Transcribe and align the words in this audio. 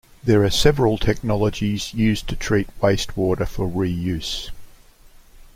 There 0.23 0.43
are 0.43 0.49
several 0.49 0.97
technologies 0.97 1.93
used 1.93 2.27
to 2.29 2.35
treat 2.35 2.67
wastewater 2.81 3.47
for 3.47 3.69
reuse. 3.69 4.49